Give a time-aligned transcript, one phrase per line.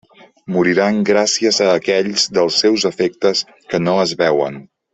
[0.53, 4.59] Moriran gràcies a aquells dels seus efectes que no es veuen.